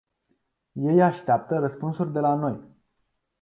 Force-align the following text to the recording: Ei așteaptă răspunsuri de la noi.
Ei 0.83 1.01
așteaptă 1.01 1.57
răspunsuri 1.59 2.11
de 2.13 2.19
la 2.19 2.33
noi. 2.35 2.59